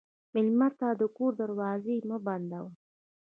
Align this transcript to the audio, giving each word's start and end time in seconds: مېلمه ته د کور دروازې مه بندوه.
مېلمه 0.33 0.69
ته 0.79 0.87
د 0.99 1.03
کور 1.15 1.31
دروازې 1.41 1.95
مه 2.09 2.17
بندوه. 2.25 2.71